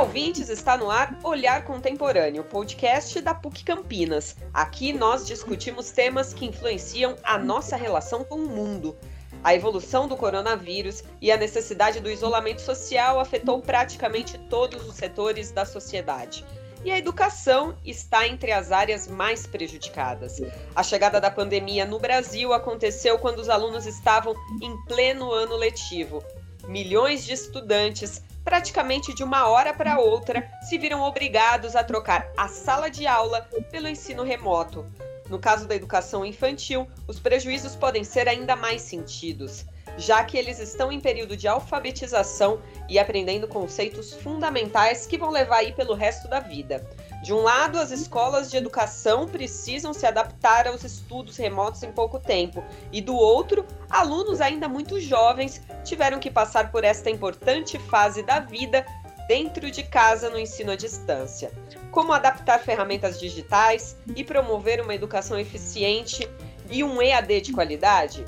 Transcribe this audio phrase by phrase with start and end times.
[0.00, 0.48] Olá, ouvintes!
[0.48, 4.34] Está no ar Olhar Contemporâneo, podcast da PUC Campinas.
[4.50, 8.96] Aqui nós discutimos temas que influenciam a nossa relação com o mundo.
[9.44, 15.50] A evolução do coronavírus e a necessidade do isolamento social afetou praticamente todos os setores
[15.50, 16.46] da sociedade.
[16.82, 20.40] E a educação está entre as áreas mais prejudicadas.
[20.74, 26.24] A chegada da pandemia no Brasil aconteceu quando os alunos estavam em pleno ano letivo.
[26.66, 32.48] Milhões de estudantes praticamente de uma hora para outra, se viram obrigados a trocar a
[32.48, 34.86] sala de aula pelo ensino remoto.
[35.28, 39.64] No caso da educação infantil, os prejuízos podem ser ainda mais sentidos,
[39.96, 45.58] já que eles estão em período de alfabetização e aprendendo conceitos fundamentais que vão levar
[45.58, 46.84] aí pelo resto da vida.
[47.22, 52.18] De um lado, as escolas de educação precisam se adaptar aos estudos remotos em pouco
[52.18, 58.22] tempo, e do outro, alunos ainda muito jovens tiveram que passar por esta importante fase
[58.22, 58.86] da vida
[59.28, 61.52] dentro de casa no ensino à distância.
[61.90, 66.28] Como adaptar ferramentas digitais e promover uma educação eficiente
[66.70, 68.24] e um EAD de qualidade?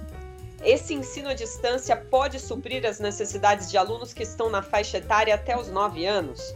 [0.62, 5.34] Esse ensino à distância pode suprir as necessidades de alunos que estão na faixa etária
[5.34, 6.54] até os 9 anos?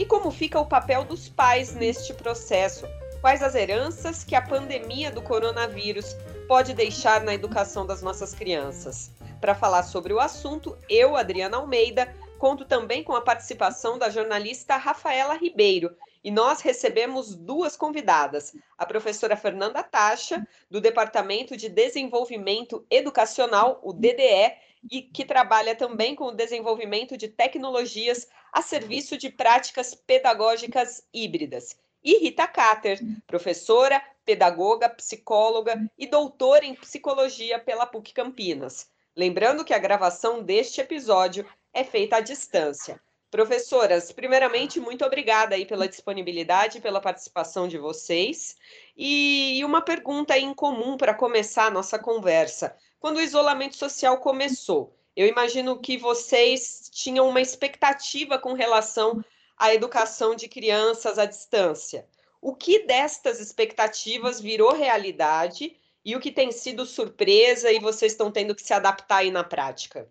[0.00, 2.86] E como fica o papel dos pais neste processo?
[3.20, 6.16] Quais as heranças que a pandemia do coronavírus
[6.48, 9.10] pode deixar na educação das nossas crianças?
[9.42, 14.78] Para falar sobre o assunto, eu, Adriana Almeida, conto também com a participação da jornalista
[14.78, 15.94] Rafaela Ribeiro.
[16.24, 23.92] E nós recebemos duas convidadas: a professora Fernanda Tacha, do Departamento de Desenvolvimento Educacional, o
[23.92, 24.54] DDE,
[24.90, 31.76] e que trabalha também com o desenvolvimento de tecnologias a serviço de práticas pedagógicas híbridas.
[32.02, 38.88] E Rita Cater, professora, pedagoga, psicóloga e doutora em psicologia pela PUC Campinas.
[39.14, 43.00] Lembrando que a gravação deste episódio é feita à distância.
[43.30, 48.56] Professoras, primeiramente, muito obrigada aí pela disponibilidade, pela participação de vocês.
[48.96, 52.76] E uma pergunta em comum para começar a nossa conversa.
[52.98, 59.22] Quando o isolamento social começou, eu imagino que vocês tinham uma expectativa com relação
[59.54, 62.06] à educação de crianças à distância.
[62.40, 68.32] O que destas expectativas virou realidade e o que tem sido surpresa e vocês estão
[68.32, 70.08] tendo que se adaptar aí na prática?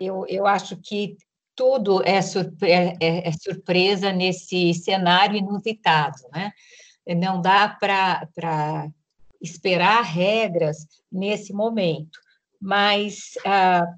[0.00, 1.16] Eu, eu acho que
[1.56, 6.52] tudo é, surpre é, é surpresa nesse cenário inusitado, né?
[7.16, 8.88] Não dá para
[9.40, 12.20] esperar regras nesse momento,
[12.60, 13.92] mas ah,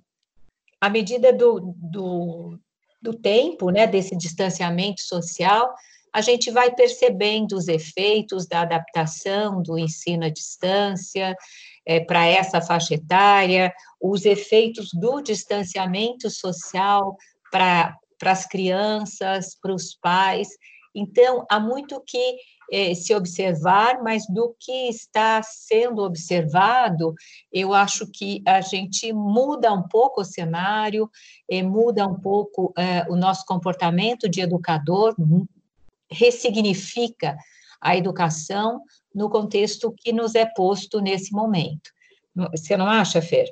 [0.81, 2.59] à medida do, do,
[3.01, 5.75] do tempo, né, desse distanciamento social,
[6.13, 11.37] a gente vai percebendo os efeitos da adaptação do ensino à distância
[11.87, 17.17] é, para essa faixa etária, os efeitos do distanciamento social
[17.51, 20.49] para as crianças, para os pais.
[20.95, 22.37] Então, há muito que
[22.71, 27.15] eh, se observar, mas do que está sendo observado,
[27.53, 31.11] eu acho que a gente muda um pouco o cenário,
[31.51, 35.15] eh, muda um pouco eh, o nosso comportamento de educador,
[36.11, 37.37] ressignifica
[37.81, 38.83] a educação
[39.15, 41.91] no contexto que nos é posto nesse momento.
[42.53, 43.49] Você não acha, Fer?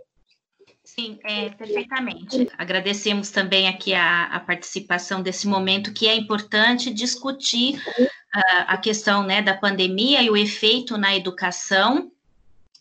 [0.99, 2.51] Sim, é, perfeitamente.
[2.57, 9.23] Agradecemos também aqui a, a, participação desse momento que é importante discutir uh, a questão
[9.23, 12.11] né, da pandemia e o efeito na educação.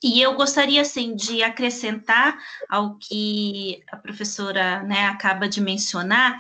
[0.02, 2.38] E eu gostaria, assim, de acrescentar
[2.70, 6.40] ao que a professora né, acaba de mencionar,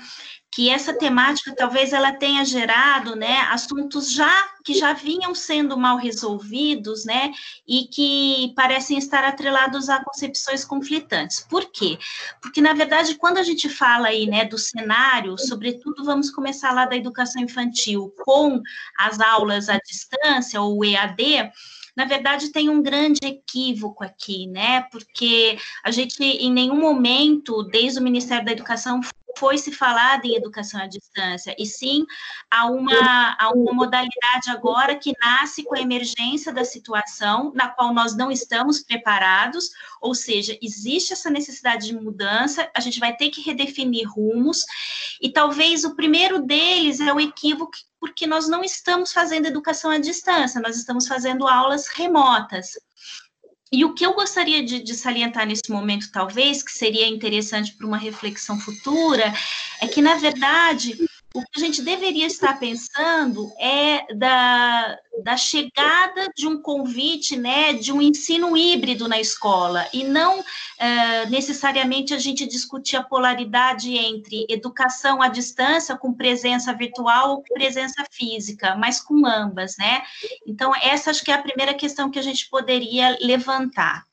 [0.55, 5.97] que essa temática talvez ela tenha gerado, né, assuntos já que já vinham sendo mal
[5.97, 7.33] resolvidos, né,
[7.67, 11.45] e que parecem estar atrelados a concepções conflitantes.
[11.49, 11.99] Por quê?
[12.41, 16.85] Porque na verdade, quando a gente fala aí, né, do cenário, sobretudo vamos começar lá
[16.85, 18.61] da educação infantil com
[18.97, 21.51] as aulas à distância ou EAD,
[21.97, 24.81] na verdade tem um grande equívoco aqui, né?
[24.91, 29.01] Porque a gente em nenhum momento, desde o Ministério da Educação,
[29.37, 32.05] foi se falado em educação à distância, e sim
[32.49, 37.93] há uma, há uma modalidade agora que nasce com a emergência da situação, na qual
[37.93, 39.69] nós não estamos preparados,
[40.01, 44.63] ou seja, existe essa necessidade de mudança, a gente vai ter que redefinir rumos,
[45.21, 49.97] e talvez o primeiro deles é o equívoco porque nós não estamos fazendo educação à
[49.97, 52.73] distância, nós estamos fazendo aulas remotas.
[53.71, 57.87] E o que eu gostaria de, de, salientar nesse momento, talvez, que seria interessante para
[57.87, 59.33] uma reflexão futura,
[59.81, 60.97] é que, na verdade,
[61.35, 67.73] o que a gente deveria estar pensando é da, da chegada de um convite, né,
[67.73, 73.97] de um ensino híbrido na escola, e não uh, necessariamente a gente discutir a polaridade
[73.97, 80.03] entre educação à distância, com presença virtual ou presença física, mas com ambas, né?
[80.47, 84.05] Então, essa acho que é a primeira questão que a gente poderia levantar.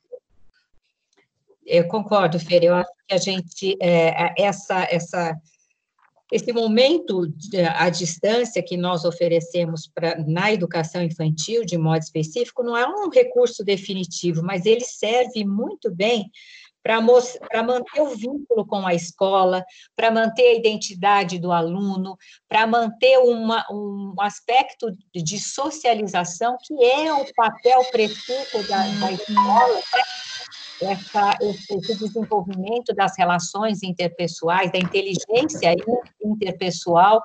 [1.65, 5.33] Eu concordo, Fer, eu acho que a gente, é, essa, essa
[6.33, 7.31] esse momento
[7.75, 13.07] à distância que nós oferecemos pra, na educação infantil, de modo específico, não é um
[13.07, 16.31] recurso definitivo, mas ele serve muito bem
[16.81, 19.63] para manter o vínculo com a escola,
[19.95, 22.17] para manter a identidade do aluno,
[22.49, 29.75] para manter uma, um aspecto de socialização, que é o papel preciso da, da escola,
[29.75, 30.03] né?
[30.83, 35.75] Essa, esse desenvolvimento das relações interpessoais, da inteligência
[36.23, 37.21] interpessoal,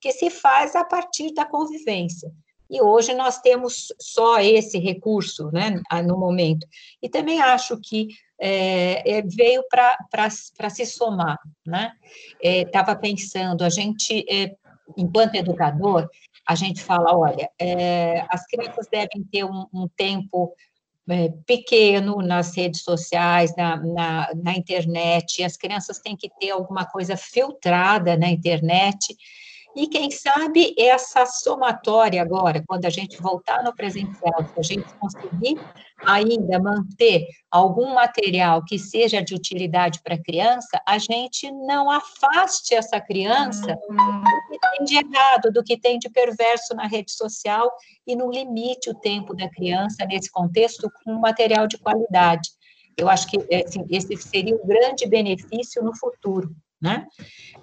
[0.00, 2.30] que se faz a partir da convivência.
[2.70, 6.64] E hoje nós temos só esse recurso, né, no momento.
[7.02, 8.08] E também acho que
[8.40, 10.30] é, é veio para
[10.70, 11.36] se somar,
[11.66, 11.92] né?
[12.40, 14.54] Estava é, pensando, a gente, é,
[14.96, 16.08] enquanto educador,
[16.46, 20.54] a gente fala, olha, é, as crianças devem ter um, um tempo
[21.10, 26.84] é, pequeno nas redes sociais, na, na, na internet, as crianças têm que ter alguma
[26.84, 29.16] coisa filtrada na internet,
[29.74, 34.92] e quem sabe essa somatória agora, quando a gente voltar no presencial, se a gente
[34.94, 35.60] conseguir
[36.04, 42.74] ainda manter algum material que seja de utilidade para a criança, a gente não afaste
[42.74, 47.70] essa criança do que tem de errado, do que tem de perverso na rede social
[48.06, 52.48] e não limite o tempo da criança nesse contexto com material de qualidade.
[52.96, 57.06] Eu acho que assim, esse seria um grande benefício no futuro né?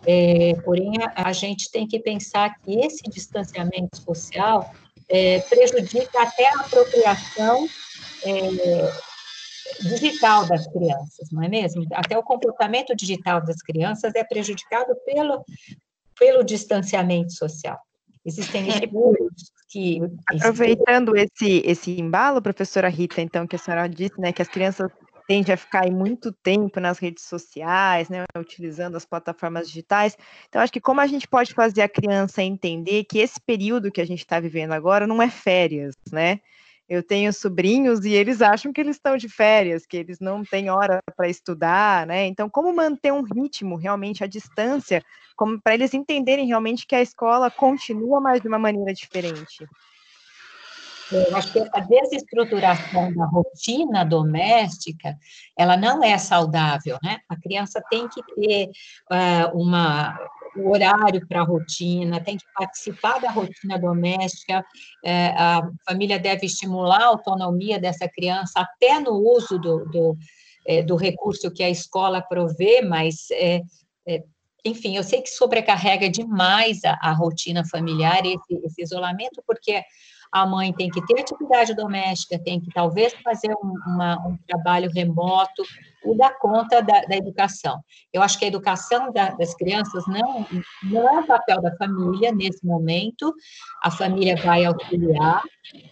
[0.06, 4.74] É, porém, a, a, gente tem que pensar que esse distanciamento social
[5.10, 7.68] é, prejudica até a apropriação
[8.24, 8.92] é,
[9.82, 11.86] digital das crianças, não é mesmo?
[11.94, 15.44] Até o comportamento digital das crianças é prejudicado pelo,
[16.18, 17.80] pelo distanciamento social.
[18.26, 18.86] Existem é.
[18.86, 20.02] estudos que...
[20.30, 24.92] Aproveitando esse, esse embalo, professora Rita, então, que a senhora disse, né, que as crianças
[25.28, 30.18] tende a ficar aí muito tempo nas redes sociais, né, utilizando as plataformas digitais.
[30.48, 34.02] Então, acho que como a gente pode fazer a criança entender que esse período que
[34.02, 36.40] a gente está vivendo agora não é férias, né?
[36.90, 40.70] Eu tenho sobrinhos e eles acham que eles estão de férias, que eles não têm
[40.70, 42.26] hora para estudar, né?
[42.28, 45.04] Então, como manter um ritmo realmente à distância,
[45.36, 49.68] como para eles entenderem realmente que a escola continua, mas de uma maneira diferente?
[51.12, 55.18] Eu acho que a desestruturação da rotina doméstica,
[55.58, 57.20] ela não é saudável, né?
[57.30, 58.70] A criança tem que ter
[59.10, 60.20] uh, uma,
[60.58, 66.46] um horário para a rotina, tem que participar da rotina doméstica, uh, a família deve
[66.46, 71.70] estimular a autonomia dessa criança, até no uso do, do, uh, do recurso que a
[71.70, 73.28] escola provê, mas
[74.66, 79.82] enfim, eu sei que sobrecarrega demais a, a rotina familiar, esse, esse, isolamento, porque
[80.42, 84.90] a mãe tem que ter atividade doméstica, tem que talvez fazer um, uma, um trabalho
[84.94, 85.64] remoto,
[86.04, 87.82] ou dar conta da, da, educação.
[88.14, 90.46] Eu acho que a educação da, das crianças não,
[90.84, 93.34] não é o papel da família nesse momento,
[93.84, 95.42] a família vai auxiliar,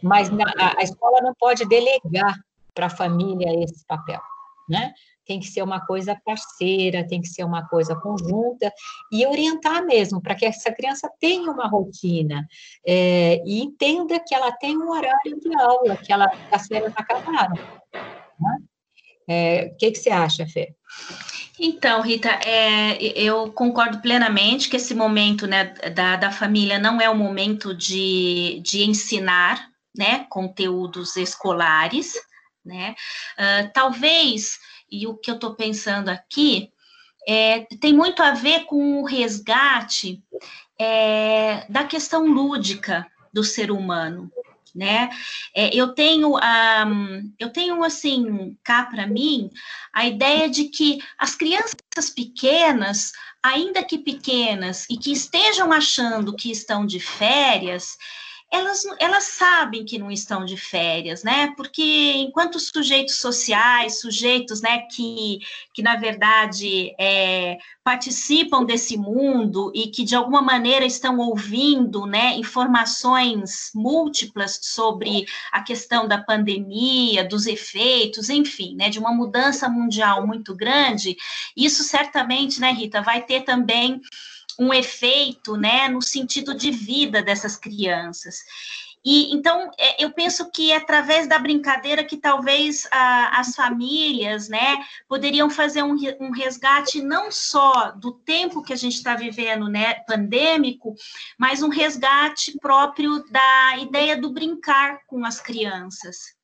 [0.01, 2.35] mas na, a, a escola não pode delegar
[2.73, 4.21] para a família esse papel,
[4.69, 4.93] né?
[5.25, 8.71] Tem que ser uma coisa parceira, tem que ser uma coisa conjunta,
[9.11, 12.47] e orientar mesmo, para que essa criança tenha uma rotina,
[12.85, 17.55] é, e entenda que ela tem um horário de aula, que ela, as férias acabaram.
[18.39, 18.57] Né?
[19.27, 20.73] É, o que, que você acha, Fê?
[21.59, 27.09] Então, Rita, é, eu concordo plenamente que esse momento né, da, da família não é
[27.09, 32.13] o momento de, de ensinar né, conteúdos escolares,
[32.65, 32.95] né?
[33.37, 34.59] Uh, talvez
[34.91, 36.71] e o que eu estou pensando aqui
[37.27, 40.23] é, tem muito a ver com o resgate
[40.79, 44.31] é, da questão lúdica do ser humano,
[44.73, 45.09] né?
[45.55, 49.49] É, eu tenho, um, eu tenho assim cá para mim
[49.91, 53.11] a ideia de que as crianças pequenas,
[53.41, 57.97] ainda que pequenas e que estejam achando que estão de férias,
[58.51, 61.53] elas, elas sabem que não estão de férias, né?
[61.57, 65.39] Porque enquanto sujeitos sociais, sujeitos, né, que,
[65.73, 72.35] que na verdade é, participam desse mundo e que de alguma maneira estão ouvindo, né,
[72.35, 80.25] informações múltiplas sobre a questão da pandemia, dos efeitos, enfim, né, de uma mudança mundial
[80.25, 81.17] muito grande,
[81.55, 84.01] isso certamente, né, Rita, vai ter também
[84.59, 88.39] um efeito, né, no sentido de vida dessas crianças.
[89.05, 94.49] E então é, eu penso que é através da brincadeira que talvez a, as famílias,
[94.49, 99.69] né, poderiam fazer um, um, resgate não só do tempo que a gente está vivendo,
[99.69, 100.95] né, pandêmico,
[101.37, 106.35] mas um resgate próprio da ideia do brincar com as crianças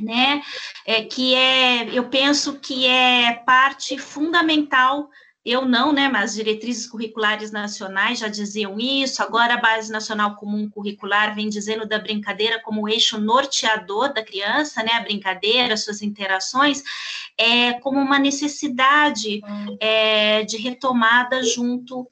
[0.00, 0.42] né?
[0.86, 5.10] É, que é, eu penso que é parte fundamental
[5.44, 10.70] eu não, né, mas diretrizes curriculares nacionais já diziam isso, agora a Base Nacional Comum
[10.70, 16.82] Curricular vem dizendo da brincadeira como eixo norteador da criança, né, a brincadeira, suas interações,
[17.36, 19.40] é, como uma necessidade
[19.80, 22.08] é, de retomada junto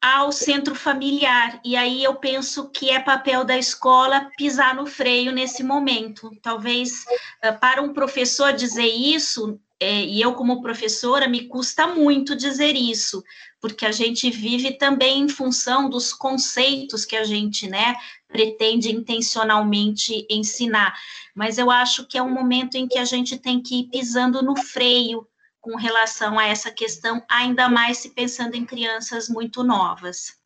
[0.00, 1.60] ao centro familiar.
[1.62, 6.30] E aí eu penso que é papel da escola pisar no freio nesse momento.
[6.40, 7.04] Talvez
[7.42, 12.76] eh, para um professor dizer isso, é, e eu, como professora, me custa muito dizer
[12.76, 13.24] isso,
[13.60, 17.96] porque a gente vive também em função dos conceitos que a gente, né,
[18.28, 20.94] pretende intencionalmente ensinar.
[21.34, 24.42] Mas eu acho que é um momento em que a gente tem que ir pisando
[24.42, 25.26] no freio
[25.60, 30.38] com relação a essa questão, ainda mais se pensando em crianças muito novas.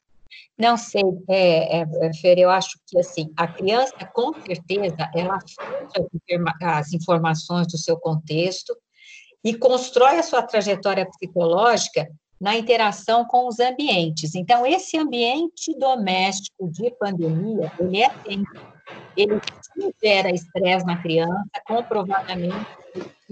[0.56, 5.38] Não sei, é, é, Fer, eu acho que assim, a criança, com certeza, ela
[6.62, 8.76] as informações do seu contexto,
[9.44, 12.08] e constrói a sua trajetória psicológica
[12.40, 14.34] na interação com os ambientes.
[14.34, 18.50] Então, esse ambiente doméstico de pandemia, ele é tempo,
[19.16, 19.40] ele
[20.02, 22.66] gera estresse na criança, comprovadamente.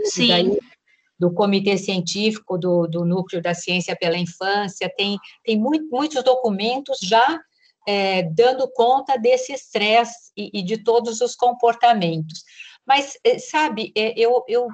[0.04, 0.28] Sim.
[0.28, 0.59] Daí,
[1.19, 6.99] do Comitê Científico do, do Núcleo da Ciência pela Infância, tem, tem muito, muitos documentos
[7.00, 7.40] já
[7.87, 12.45] é, dando conta desse estresse e, e, de todos os comportamentos.
[12.87, 14.66] Mas, é, sabe, é, eu, eu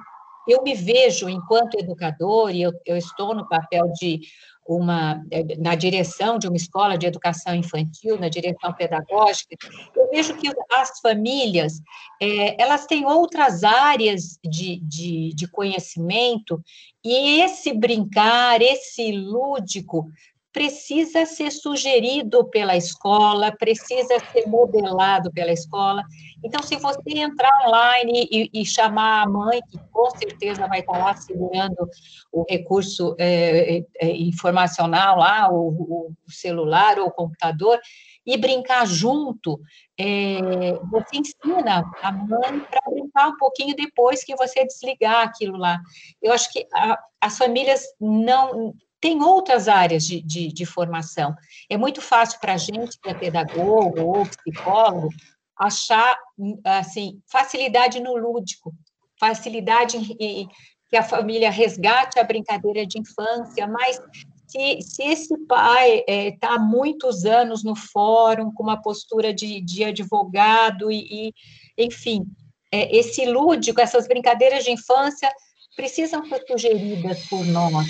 [0.51, 4.21] eu me vejo, enquanto educador, e eu, eu estou no papel de
[4.67, 5.19] uma,
[5.57, 9.55] na direção de uma escola de educação infantil, na direção pedagógica,
[9.95, 11.81] eu vejo que as famílias,
[12.21, 16.61] é, elas têm outras áreas de, de, de conhecimento,
[17.03, 20.05] e esse brincar, esse lúdico,
[20.51, 26.03] precisa ser sugerido pela escola, precisa ser modelado pela escola.
[26.43, 30.97] Então, se você entrar online e, e chamar a mãe, que com certeza vai estar
[30.97, 31.87] lá segurando
[32.31, 37.79] o recurso é, é, é informacional lá, o, o, celular ou o computador,
[38.25, 39.59] e brincar junto,
[39.99, 45.79] é, você ensina a mãe para brincar um pouquinho depois que você desligar aquilo lá.
[46.21, 51.35] Eu acho que a, as famílias não tem outras áreas de, de, de formação.
[51.69, 55.09] É muito fácil para a gente, que é pedagogo ou psicólogo,
[55.57, 56.17] achar
[56.63, 58.73] assim facilidade no lúdico,
[59.19, 60.49] facilidade em,
[60.89, 64.01] que a família resgate a brincadeira de infância, mas
[64.47, 69.31] se, se esse pai está é, tá há muitos anos no fórum com uma postura
[69.31, 71.33] de, de advogado e, e
[71.77, 72.25] enfim,
[72.71, 75.31] é, esse lúdico, essas brincadeiras de infância
[75.75, 77.87] precisam ser sugeridas por nós,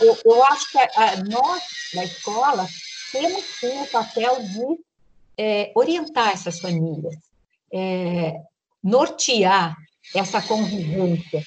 [0.00, 1.62] eu, eu, acho que a, nós,
[1.94, 2.66] da escola,
[3.12, 4.80] temos sim o papel de
[5.38, 7.16] é, orientar essas famílias,
[7.72, 8.40] é,
[8.82, 9.76] nortear
[10.14, 11.42] essa convivência,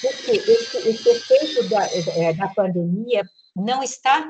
[0.00, 3.22] porque esse, esse efeito da, é, da pandemia
[3.54, 4.28] não está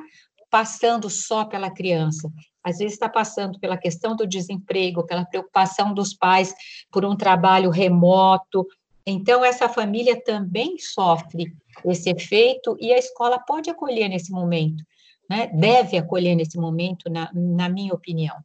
[0.50, 2.30] passando só pela criança,
[2.66, 6.52] às vezes está passando pela questão do desemprego, pela preocupação dos pais
[6.90, 8.66] por um trabalho remoto.
[9.06, 14.82] Então, essa família também sofre esse efeito e a escola pode acolher nesse momento,
[15.30, 15.46] né?
[15.54, 18.36] deve acolher nesse momento, na, na minha opinião.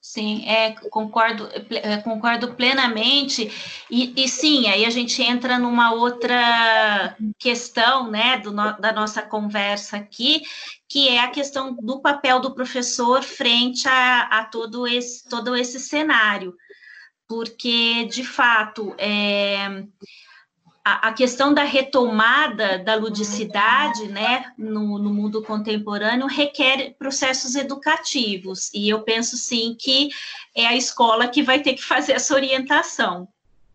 [0.00, 3.50] Sim, é, concordo, é, concordo plenamente.
[3.90, 9.20] E, e, sim, aí a gente entra numa outra questão, né, do no, da nossa
[9.20, 10.42] conversa aqui,
[10.88, 15.80] que é a questão do papel do professor frente a, a todo, esse, todo esse
[15.80, 16.54] cenário.
[17.28, 19.84] Porque, de fato, é,
[20.84, 28.88] a, questão da retomada da ludicidade, né, no, no, mundo contemporâneo requer processos educativos, e
[28.88, 30.10] eu penso sim que
[30.54, 33.26] é a escola que vai ter que fazer essa orientação.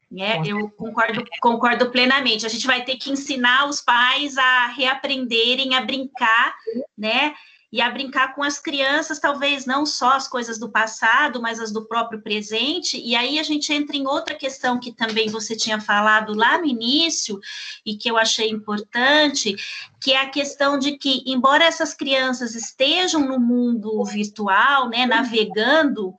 [0.10, 0.42] Né?
[0.46, 2.46] Eu concordo, concordo plenamente.
[2.46, 6.56] A gente vai ter que ensinar os pais a reaprenderem a brincar,
[6.98, 7.34] né?
[7.72, 11.72] E a brincar com as crianças, talvez não só as coisas do passado, mas as
[11.72, 13.00] do próprio presente.
[13.00, 16.66] E aí a gente entra em outra questão que também você tinha falado lá no
[16.66, 17.40] início
[17.86, 19.56] e que eu achei importante,
[20.02, 26.14] que é a questão de que, embora essas crianças estejam no mundo virtual, né, navegando,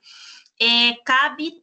[0.59, 1.61] é, cabe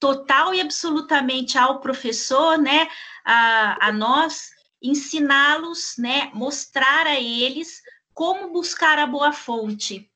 [0.00, 2.88] total e absolutamente ao professor, né,
[3.24, 4.50] a, a nós,
[4.82, 7.82] ensiná-los, né, mostrar a eles
[8.18, 10.10] como buscar a boa fonte,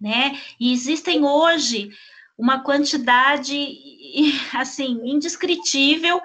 [0.00, 0.40] né?
[0.58, 1.90] E existem hoje
[2.38, 3.54] uma quantidade
[4.56, 6.22] assim indescritível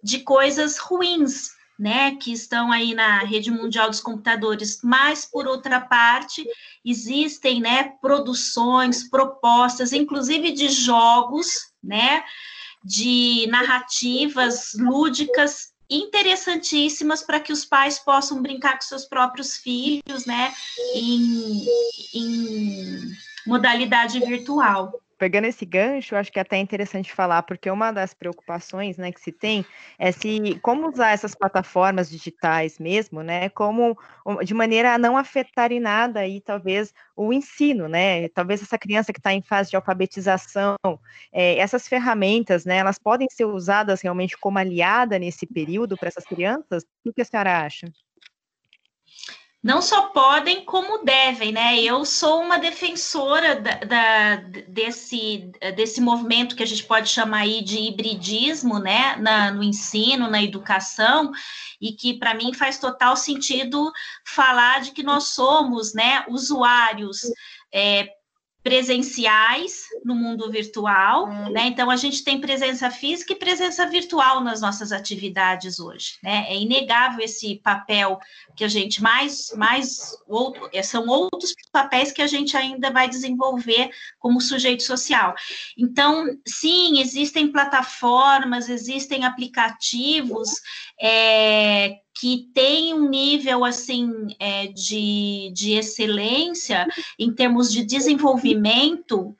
[0.00, 5.80] de coisas ruins, né, que estão aí na rede mundial dos computadores, mas por outra
[5.80, 6.46] parte,
[6.84, 12.22] existem, né, produções, propostas, inclusive de jogos, né,
[12.84, 20.54] de narrativas lúdicas interessantíssimas para que os pais possam brincar com seus próprios filhos, né,
[20.94, 21.66] em,
[22.14, 23.16] em
[23.46, 28.96] modalidade virtual pegando esse gancho, acho que é até interessante falar, porque uma das preocupações,
[28.96, 29.66] né, que se tem
[29.98, 33.98] é se como usar essas plataformas digitais mesmo, né, como
[34.42, 39.12] de maneira a não afetar em nada aí talvez o ensino, né, talvez essa criança
[39.12, 40.76] que está em fase de alfabetização,
[41.32, 46.24] é, essas ferramentas, né, elas podem ser usadas realmente como aliada nesse período para essas
[46.26, 46.82] crianças?
[47.04, 47.86] O que a senhora acha?
[49.62, 51.78] Não só podem, como devem, né?
[51.82, 54.36] Eu sou uma defensora da, da,
[54.66, 59.16] desse, desse movimento que a gente pode chamar aí de hibridismo, né?
[59.16, 61.30] Na, no ensino, na educação,
[61.78, 63.92] e que para mim faz total sentido
[64.24, 67.20] falar de que nós somos, né, usuários.
[67.72, 68.08] É,
[68.62, 71.50] presenciais no mundo virtual, hum.
[71.50, 71.66] né?
[71.66, 76.46] Então a gente tem presença física e presença virtual nas nossas atividades hoje, né?
[76.48, 78.18] É inegável esse papel
[78.54, 83.08] que a gente mais mais outro, é, são outros papéis que a gente ainda vai
[83.08, 85.34] desenvolver como sujeito social.
[85.78, 90.50] Então, sim, existem plataformas, existem aplicativos
[91.00, 96.86] é, que tem um nível assim é, de, de excelência
[97.18, 99.34] em termos de desenvolvimento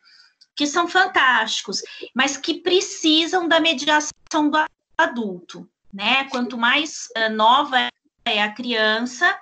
[0.56, 1.82] que são fantásticos,
[2.14, 4.64] mas que precisam da mediação do
[4.96, 6.25] adulto, né?
[6.30, 7.88] Quanto mais uh, nova
[8.25, 9.38] é a criança,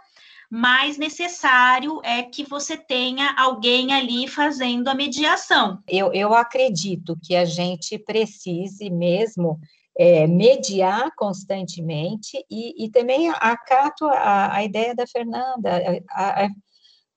[0.51, 5.81] mais necessário é que você tenha alguém ali fazendo a mediação.
[5.87, 9.61] Eu, eu acredito que a gente precise mesmo
[9.99, 15.83] é, mediar constantemente e, e também acato a, a, ideia da Fernanda.
[16.13, 16.49] A, a,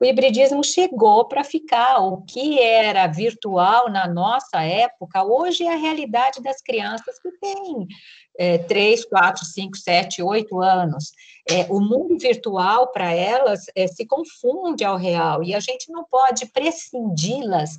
[0.02, 2.00] o hibridismo chegou para ficar.
[2.00, 7.88] O que era virtual na nossa época, hoje é a realidade das crianças que têm
[8.40, 11.12] é, 3, 4, 5, 7, 8 anos.
[11.48, 16.04] É, o mundo virtual, para elas, é, se confunde ao real, e a gente não
[16.04, 17.78] pode prescindi-las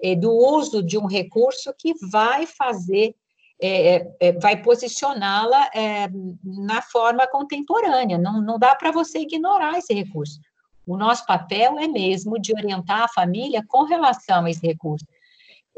[0.00, 3.16] é, do uso de um recurso que vai fazer
[3.60, 6.08] é, é, é, vai posicioná-la é,
[6.42, 8.18] na forma contemporânea.
[8.18, 10.40] Não, não dá para você ignorar esse recurso.
[10.86, 15.06] O nosso papel é mesmo de orientar a família com relação a esse recurso.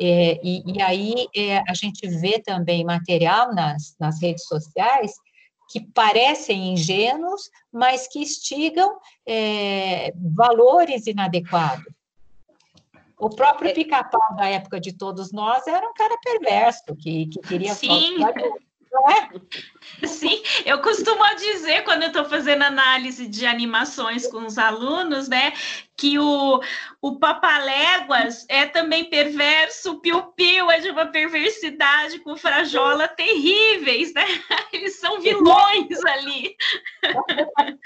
[0.00, 5.12] É, e, e, aí é, a gente vê também material nas, nas redes sociais
[5.70, 8.98] que parecem ingênuos, mas que instigam
[10.36, 11.95] valores inadequados.
[13.18, 13.72] O próprio é.
[13.72, 18.18] pica-pau da época de todos nós era um cara perverso, que, que queria Sim.
[18.20, 18.32] só...
[18.96, 20.06] É?
[20.06, 25.52] Sim, eu costumo dizer, quando eu estou fazendo análise de animações com os alunos, né,
[25.96, 26.60] que o,
[27.02, 34.14] o Papaléguas é também perverso, o Piu Piu é de uma perversidade com frajola terríveis,
[34.14, 34.24] né?
[34.72, 36.56] Eles são vilões ali.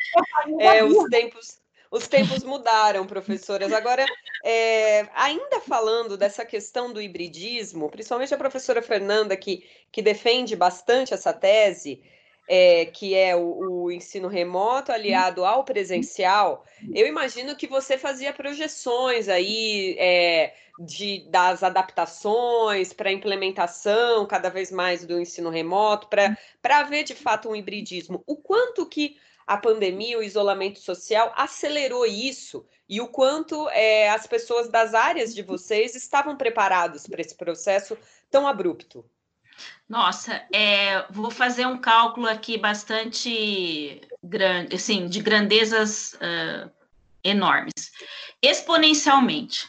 [0.59, 3.73] É, os tempos, os tempos mudaram, professoras.
[3.73, 4.05] Agora,
[4.45, 11.13] é, ainda falando dessa questão do hibridismo, principalmente a professora Fernanda, que, que defende bastante
[11.13, 12.03] essa tese,
[12.49, 18.33] é, que é o, o, ensino remoto aliado ao presencial, eu imagino que você fazia
[18.33, 26.09] projeções aí é, de, das adaptações para a implementação cada vez mais do ensino remoto,
[26.09, 28.23] para ver de fato um hibridismo.
[28.27, 34.27] O quanto que a pandemia, o isolamento social acelerou isso e o quanto é, as
[34.27, 37.97] pessoas das áreas de vocês estavam preparados para esse processo
[38.29, 39.05] tão abrupto?
[39.89, 46.69] Nossa, é, vou fazer um cálculo aqui bastante grande, assim, de grandezas uh,
[47.23, 47.93] enormes.
[48.43, 49.69] Exponencialmente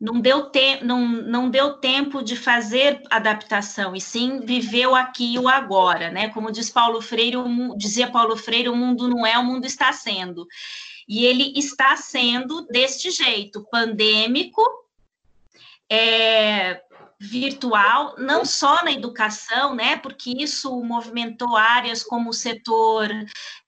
[0.00, 5.38] não deu, te não, não deu tempo de fazer adaptação, e sim viveu aqui e
[5.38, 6.28] o agora, né?
[6.28, 9.92] Como diz Paulo Freire, o, dizia Paulo Freire, o mundo não é, o mundo está
[9.92, 10.46] sendo.
[11.08, 14.62] E ele está sendo deste jeito, pandêmico,
[15.90, 16.82] é,
[17.18, 19.96] virtual, não só na educação, né?
[19.96, 23.08] Porque isso movimentou áreas como o setor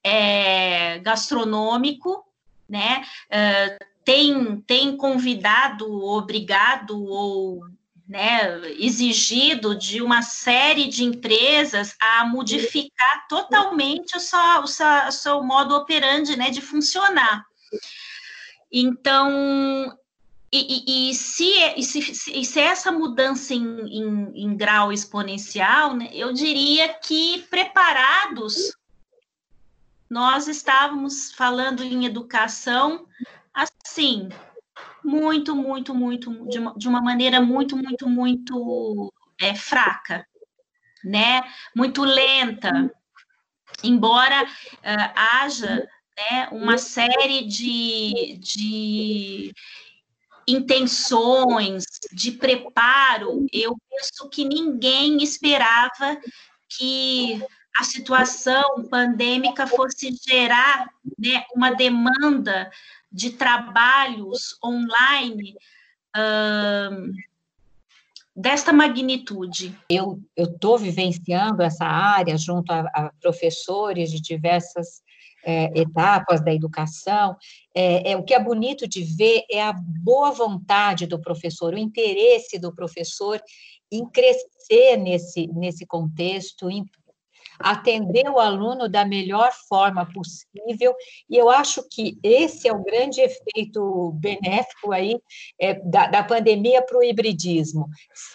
[0.03, 2.24] é, gastronômico,
[2.68, 3.05] né?
[4.05, 7.62] Tem, tem convidado, obrigado ou
[8.09, 15.12] né, exigido de uma série de empresas a modificar totalmente o seu, o seu, o
[15.12, 17.44] seu modo operandi né, de funcionar.
[18.73, 19.94] Então,
[20.51, 26.09] e, e, e, se, e, se, se essa mudança em, em, em grau exponencial, né,
[26.12, 28.73] eu diria que preparados,
[30.09, 33.07] nós estávamos falando em educação
[33.53, 34.31] assim,
[35.09, 40.27] muito, muito, muito, de uma, de uma maneira muito, muito, muito é, fraca,
[41.03, 41.42] né?
[41.75, 42.92] Muito lenta,
[43.83, 49.55] embora uh, haja né, uma série de, de
[50.47, 56.21] intenções, de preparo, eu penso que ninguém esperava
[56.68, 57.42] que
[57.79, 62.71] a situação pandêmica fosse gerar né, uma demanda
[63.11, 65.55] de trabalhos online
[66.16, 67.12] uh,
[68.35, 69.77] desta magnitude.
[69.88, 75.03] Eu estou vivenciando essa área junto a, a professores de diversas
[75.44, 77.37] é, etapas da educação,
[77.75, 81.79] é, é, o que é bonito de ver é a boa vontade do professor, o
[81.79, 83.40] interesse do professor
[83.90, 86.85] em crescer nesse, nesse contexto, em
[87.59, 90.94] atender o aluno da melhor forma possível,
[91.29, 95.21] e eu acho que esse é o grande efeito benéfico aí
[95.61, 97.88] é, da, da pandemia para o hibridismo.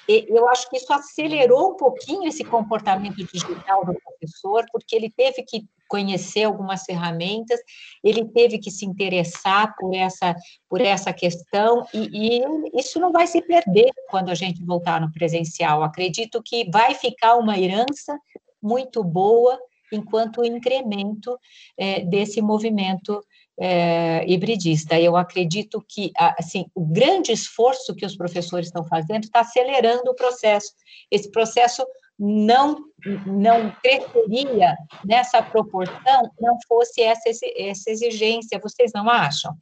[0.08, 5.44] Eu acho que isso acelerou um pouquinho esse comportamento digital do professor, porque ele teve
[5.44, 7.60] que conhecer algumas ferramentas,
[8.04, 10.36] ele teve que se interessar por essa,
[10.68, 15.12] por essa questão, e, e, isso não vai se perder quando a gente voltar no
[15.12, 15.84] presencial.
[15.84, 18.18] Acredito que vai ficar uma herança
[18.64, 19.60] muito boa
[19.92, 21.38] enquanto incremento
[21.78, 23.24] é, desse movimento
[23.60, 25.00] é, hibridista.
[25.00, 30.16] Eu acredito que assim o grande esforço que os professores estão fazendo está acelerando o
[30.16, 30.74] processo.
[31.12, 31.86] Esse processo
[32.18, 32.78] não
[33.26, 38.60] não cresceria nessa proporção não fosse essa, essa exigência.
[38.60, 39.56] Vocês não acham?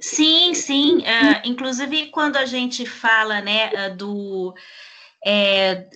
[0.00, 0.98] Sim, sim.
[0.98, 4.52] Uh, inclusive quando a gente fala, né, do
[5.24, 5.86] é,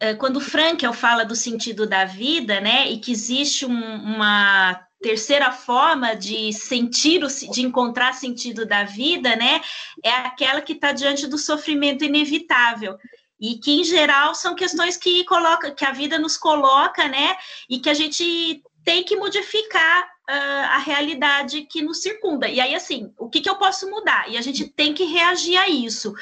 [0.00, 5.52] eh, quando Frankel fala do sentido da vida, né, e que existe um, uma terceira
[5.52, 9.60] forma de sentir, o, de encontrar sentido da vida, né,
[10.02, 12.96] é aquela que está diante do sofrimento inevitável
[13.40, 17.36] e que em geral são questões que coloca, que a vida nos coloca, né,
[17.68, 22.48] e que a gente tem que modificar uh, a realidade que nos circunda.
[22.48, 24.30] E aí, assim, o que, que eu posso mudar?
[24.30, 26.14] E a gente tem que reagir a isso.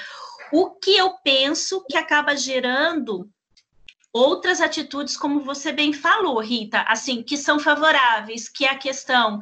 [0.53, 3.29] O que eu penso que acaba gerando
[4.13, 9.41] outras atitudes, como você bem falou, Rita, assim, que são favoráveis, que é a questão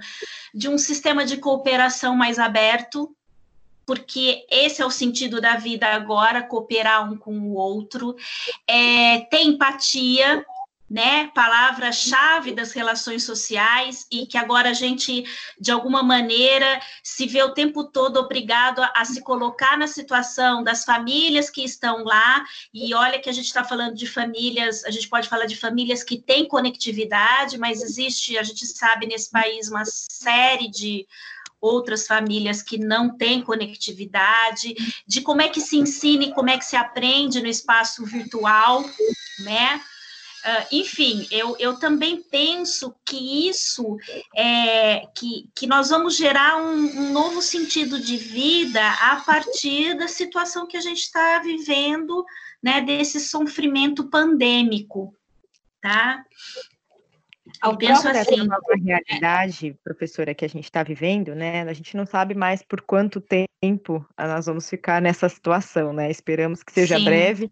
[0.54, 3.14] de um sistema de cooperação mais aberto,
[3.84, 8.14] porque esse é o sentido da vida agora, cooperar um com o outro,
[8.64, 10.44] é, ter empatia,
[10.90, 15.24] né, palavra-chave das relações sociais e que agora a gente,
[15.60, 20.64] de alguma maneira, se vê o tempo todo obrigado a, a se colocar na situação
[20.64, 24.90] das famílias que estão lá, e olha que a gente está falando de famílias, a
[24.90, 29.68] gente pode falar de famílias que têm conectividade, mas existe, a gente sabe nesse país,
[29.68, 31.06] uma série de
[31.60, 34.74] outras famílias que não têm conectividade,
[35.06, 38.82] de como é que se ensina e como é que se aprende no espaço virtual,
[39.40, 39.80] né?
[40.40, 43.98] Uh, enfim, eu, eu também penso que isso
[44.34, 50.08] é que, que nós vamos gerar um, um novo sentido de vida a partir da
[50.08, 52.24] situação que a gente está vivendo,
[52.62, 55.14] né, desse sofrimento pandêmico,
[55.80, 56.24] tá?
[57.60, 61.62] Ao penso assim, nova realidade, professora, que a gente está vivendo, né?
[61.62, 66.10] A gente não sabe mais por quanto tempo nós vamos ficar nessa situação, né?
[66.10, 67.04] Esperamos que seja Sim.
[67.04, 67.50] breve,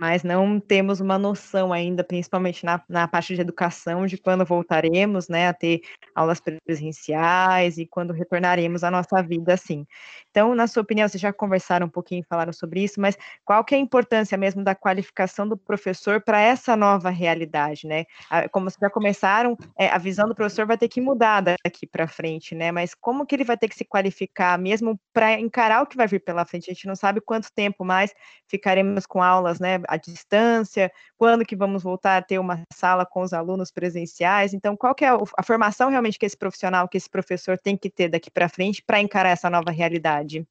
[0.00, 5.28] mas não temos uma noção ainda, principalmente na, na parte de educação, de quando voltaremos
[5.28, 5.82] né, a ter
[6.14, 9.86] aulas presenciais e quando retornaremos à nossa vida assim.
[10.30, 13.74] Então, na sua opinião, vocês já conversaram um pouquinho, falaram sobre isso, mas qual que
[13.74, 18.04] é a importância mesmo da qualificação do professor para essa nova realidade, né?
[18.52, 22.08] Como vocês já começaram, é, a visão do professor vai ter que mudar daqui para
[22.08, 22.72] frente, né?
[22.72, 26.06] Mas como que ele vai ter que se qualificar mesmo para encarar o que vai
[26.06, 26.70] vir pela frente?
[26.70, 28.14] A gente não sabe quanto tempo mais
[28.48, 29.78] ficaremos com aulas, né?
[29.90, 34.54] À distância, quando que vamos voltar a ter uma sala com os alunos presenciais.
[34.54, 37.90] Então, qual que é a formação realmente que esse profissional, que esse professor tem que
[37.90, 40.46] ter daqui para frente para encarar essa nova realidade?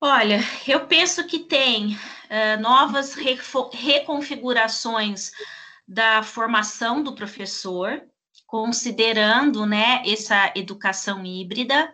[0.00, 3.14] Olha, eu penso que tem uh, novas
[3.72, 5.30] reconfigurações
[5.86, 8.02] da formação do professor,
[8.46, 11.90] considerando né, essa educação híbrida,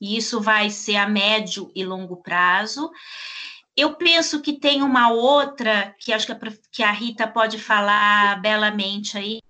[0.00, 2.90] e isso vai ser a médio e longo prazo.
[3.76, 6.38] Eu penso que tem uma outra, que acho que a,
[6.70, 9.40] que a Rita pode falar belamente aí,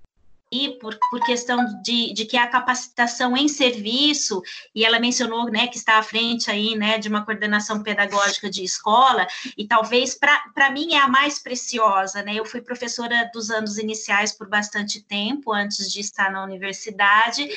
[0.80, 4.42] por, por questão de, de que a capacitação em serviço,
[4.74, 8.62] e ela mencionou, né, que está à frente aí, né, de uma coordenação pedagógica de
[8.62, 13.78] escola, e talvez para mim é a mais preciosa, né, eu fui professora dos anos
[13.78, 17.48] iniciais por bastante tempo, antes de estar na universidade,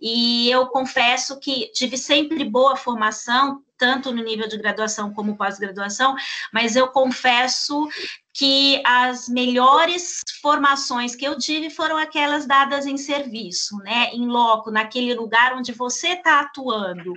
[0.00, 6.16] e eu confesso que tive sempre boa formação, tanto no nível de graduação como pós-graduação,
[6.50, 7.86] mas eu confesso
[8.32, 14.70] que as melhores formações que eu tive foram aquelas dadas em serviço, né, em loco,
[14.70, 17.12] naquele lugar onde você está atuando.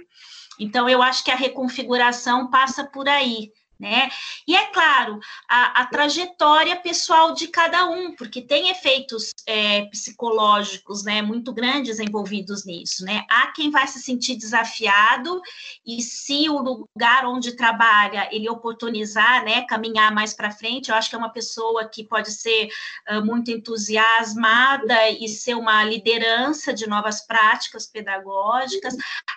[0.59, 3.49] Então, eu acho que a reconfiguração passa por aí,
[3.79, 4.09] né?
[4.47, 11.03] E é claro, a, a, trajetória pessoal de cada um, porque tem efeitos é, psicológicos,
[11.03, 13.25] né, muito grandes envolvidos nisso, né?
[13.29, 15.41] Há quem vai se sentir desafiado
[15.85, 21.09] e se o lugar onde trabalha ele oportunizar, né, caminhar mais para frente, eu acho
[21.09, 22.69] que é uma pessoa que pode ser
[23.09, 28.95] uh, muito entusiasmada e ser uma liderança de novas práticas pedagógicas,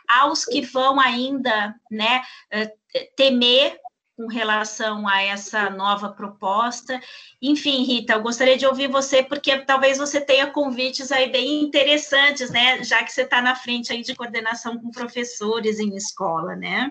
[0.08, 2.22] aos que vão ainda, né,
[2.54, 2.80] uh,
[3.16, 3.78] temer
[4.20, 7.00] com relação a essa nova proposta.
[7.40, 12.50] Enfim, Rita, eu gostaria de ouvir você, porque talvez você tenha convites aí bem interessantes,
[12.50, 12.84] né?
[12.84, 16.90] Já que você está na frente aí de coordenação com professores em escola, né?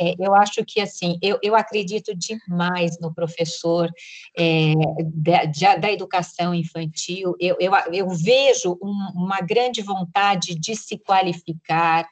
[0.00, 3.88] É, eu acho que, assim, eu, eu acredito demais no professor
[4.36, 4.72] é,
[5.14, 12.08] da, da, educação infantil, eu, eu, eu vejo um, uma grande vontade de se qualificar,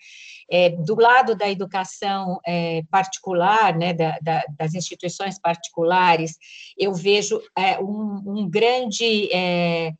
[0.52, 6.36] é, do lado da educação é, particular, né, da, da, das instituições particulares,
[6.76, 9.94] eu vejo é, um, um, grande é,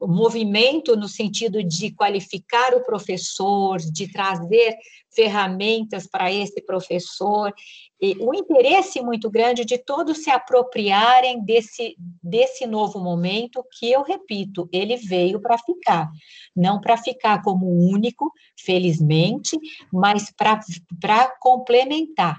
[0.00, 4.76] movimento no sentido de qualificar o professor, de trazer
[5.14, 7.52] ferramentas para esse professor,
[8.00, 14.02] e o interesse muito grande de todos se apropriarem desse, desse novo momento, que eu
[14.02, 16.10] repito, ele veio para ficar,
[16.54, 19.58] não para ficar como único, felizmente,
[19.90, 22.36] mas para complementar.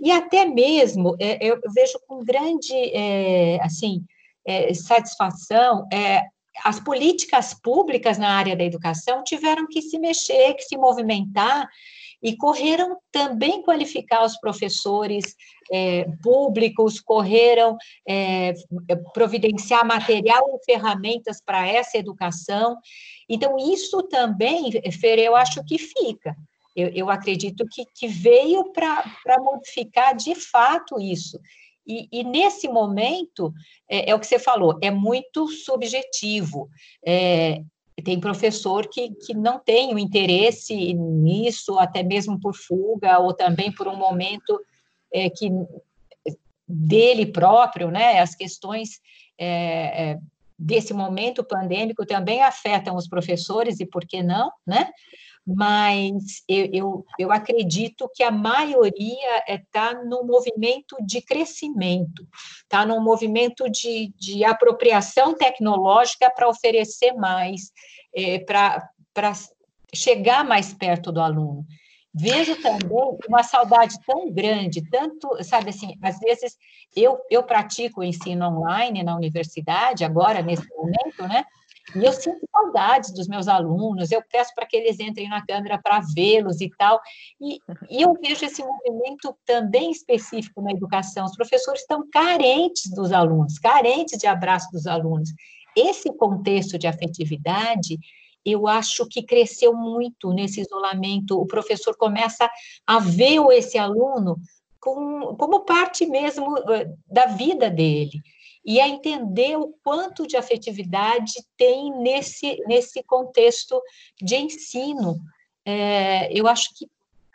[0.00, 4.04] E até mesmo, é, eu vejo com grande, é, assim,
[4.46, 5.86] é, satisfação,
[6.64, 11.68] as políticas públicas na área da educação tiveram que se mexer, que se movimentar,
[12.22, 15.34] e correram também qualificar os professores
[15.72, 18.52] é, públicos, correram é,
[19.14, 22.76] providenciar material e ferramentas para essa educação.
[23.28, 26.36] Então, isso também, Fer, eu acho que fica.
[26.76, 31.40] Eu, eu acredito que, que veio para modificar de fato isso.
[31.90, 33.52] E, e, nesse momento,
[33.88, 36.70] é, é, o que você falou, é muito subjetivo.
[37.04, 37.62] É,
[38.04, 43.72] tem professor que, que não tem o interesse nisso, até mesmo por fuga, ou também
[43.72, 44.60] por um momento
[45.12, 45.50] é, que
[46.66, 48.20] dele próprio, né?
[48.20, 49.00] As questões
[49.36, 50.18] é, é,
[50.56, 54.88] desse momento pandêmico também afetam os professores, e por que não, né?
[55.46, 62.26] Mas eu, eu, eu acredito que a maioria está é, no movimento de crescimento,
[62.62, 67.72] está no movimento de, de apropriação tecnológica para oferecer mais,
[68.14, 69.32] é, para
[69.94, 71.64] chegar mais perto do aluno.
[72.12, 76.56] Vejo também uma saudade tão grande, tanto, sabe assim, às vezes
[76.94, 81.44] eu, eu pratico o ensino online na universidade, agora, nesse momento, né?
[81.94, 85.80] E eu sinto saudades dos meus alunos, eu peço para que eles entrem na câmera
[85.82, 87.00] para vê-los e tal.
[87.40, 87.58] E,
[87.90, 91.24] e, eu vejo esse movimento também específico na educação.
[91.24, 95.30] Os professores estão carentes dos alunos, carentes de abraço dos alunos.
[95.76, 97.98] Esse contexto de afetividade
[98.44, 101.38] eu acho que cresceu muito nesse isolamento.
[101.38, 102.50] O professor começa
[102.86, 104.38] a ver esse aluno
[104.80, 108.22] com, como parte mesmo eh, da vida dele
[108.64, 113.80] e a entender o quanto de afetividade tem nesse, nesse contexto
[114.20, 115.18] de ensino.
[115.64, 116.86] É, eu acho que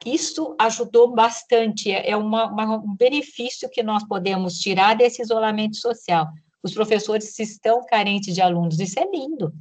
[0.05, 5.77] isso ajudou bastante, é, é uma, uma, um benefício que nós podemos tirar desse isolamento
[5.77, 6.27] social.
[6.61, 9.53] Os professores estão carentes de alunos, isso é lindo,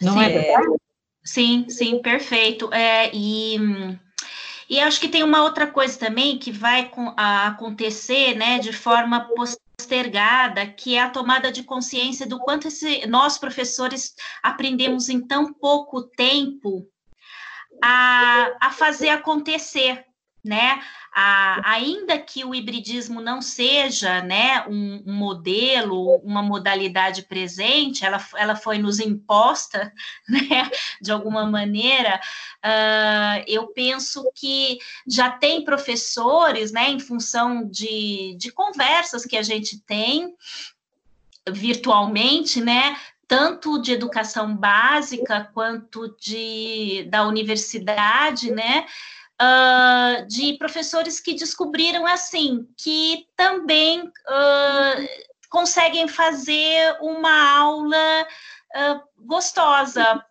[0.00, 0.76] não é sim, é verdade?
[1.22, 2.72] Sim, sim, perfeito.
[2.72, 3.56] É, e,
[4.68, 9.20] e acho que tem uma outra coisa também que vai acontecer né, de forma
[9.76, 15.52] postergada, que é a tomada de consciência do quanto esse, nós, professores, aprendemos em tão
[15.52, 16.88] pouco tempo
[17.82, 20.04] a, a fazer acontecer
[20.44, 20.82] né?
[21.10, 28.22] A, ainda que o hibridismo não seja né, um, um, modelo, uma modalidade presente, ela,
[28.36, 29.92] ela foi nos imposta
[30.28, 32.20] né, de alguma maneira,
[32.64, 39.42] uh, eu penso que já tem professores, né, em função de, de conversas que a
[39.42, 40.34] gente tem
[41.48, 48.86] virtualmente, né, tanto de educação básica quanto de da universidade, né?
[49.40, 55.08] Uh, de professores que descobriram assim que também uh,
[55.50, 58.26] conseguem fazer uma aula
[58.76, 60.24] uh, gostosa,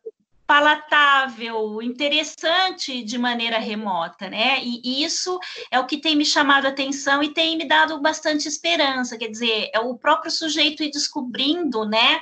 [0.45, 4.59] palatável, interessante de maneira remota, né?
[4.61, 5.39] E isso
[5.71, 9.17] é o que tem me chamado a atenção e tem me dado bastante esperança.
[9.17, 12.21] Quer dizer, é o próprio sujeito ir descobrindo, né?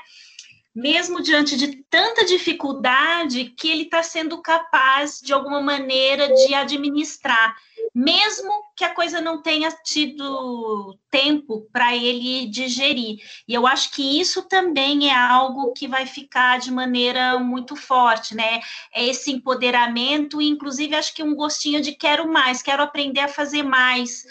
[0.74, 7.56] Mesmo diante de tanta dificuldade, que ele está sendo capaz, de alguma maneira, de administrar,
[7.94, 13.20] mesmo que a coisa não tenha tido tempo para ele digerir.
[13.46, 18.34] E eu acho que isso também é algo que vai ficar de maneira muito forte,
[18.34, 18.62] né?
[18.96, 23.28] É esse empoderamento, e inclusive acho que um gostinho de quero mais, quero aprender a
[23.28, 24.26] fazer mais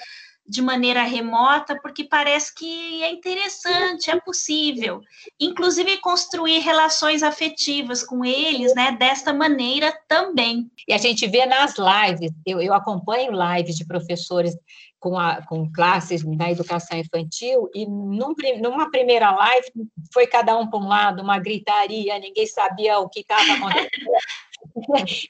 [0.50, 5.00] de maneira remota, porque parece que é interessante, é possível.
[5.38, 10.68] Inclusive construir relações afetivas com eles, né, desta maneira também.
[10.88, 14.56] E a gente vê nas lives, eu, eu acompanho lives de professores
[14.98, 19.68] com, a, com classes na educação infantil, e num, numa primeira live
[20.12, 24.10] foi cada um para um lado, uma gritaria, ninguém sabia o que estava acontecendo.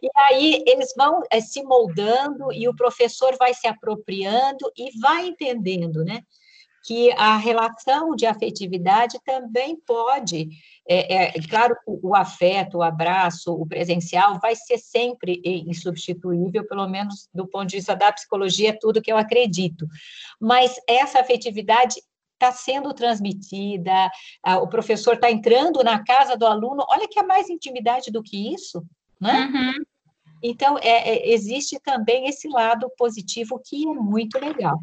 [0.02, 5.26] E aí eles vão é, se moldando e o professor vai se apropriando e vai
[5.26, 6.22] entendendo, né?
[6.86, 10.48] Que a relação de afetividade também pode,
[10.88, 16.88] é, é, claro, o, o afeto, o abraço, o presencial vai ser sempre insubstituível, pelo
[16.88, 19.86] menos do ponto de vista da psicologia, é tudo que eu acredito.
[20.40, 22.00] Mas essa afetividade
[22.40, 24.10] está sendo transmitida,
[24.62, 28.54] o professor está entrando na casa do aluno, olha que é mais intimidade do que
[28.54, 28.82] isso,
[29.20, 29.50] né?
[29.52, 29.84] Uhum.
[30.42, 34.78] Então, é, é, existe também esse lado positivo que é muito legal.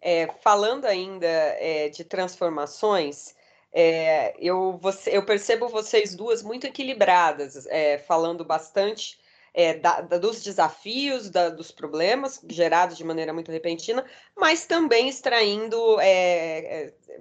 [0.00, 3.34] É, falando ainda é, de transformações,
[3.72, 9.18] é, eu, você, eu percebo vocês duas muito equilibradas, é, falando bastante
[9.54, 14.04] é, da, da, dos desafios, da, dos problemas gerados de maneira muito repentina,
[14.36, 15.76] mas também extraindo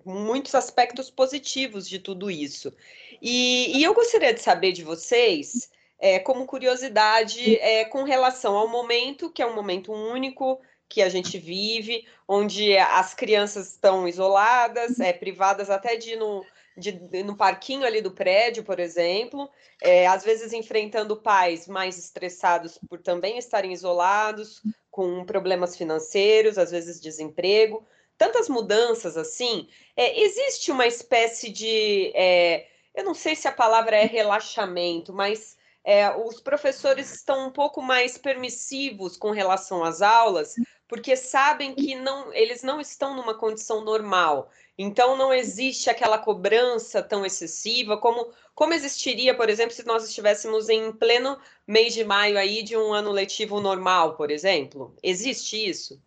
[0.06, 2.74] muitos aspectos positivos de tudo isso.
[3.22, 5.70] E, e eu gostaria de saber de vocês
[6.02, 10.60] é, como curiosidade é, com relação ao momento, que é um momento único
[10.90, 16.44] que a gente vive, onde as crianças estão isoladas, é, privadas até de ir no,
[16.76, 19.50] de, no parquinho ali do prédio, por exemplo,
[19.82, 26.72] é, às vezes enfrentando pais mais estressados por também estarem isolados, com problemas financeiros, às
[26.72, 27.88] vezes desemprego,
[28.18, 29.70] tantas mudanças assim.
[29.96, 35.56] É, existe uma espécie de, é, eu não sei se a palavra é relaxamento, mas
[35.84, 40.56] é, os professores estão um pouco mais permissivos com relação às aulas,
[40.88, 44.50] porque sabem que não, eles não estão numa condição normal.
[44.78, 50.70] Então não existe aquela cobrança tão excessiva como, como existiria, por exemplo, se nós estivéssemos
[50.70, 54.96] em pleno mês de maio aí de um ano letivo normal, por exemplo.
[55.02, 56.02] Existe isso?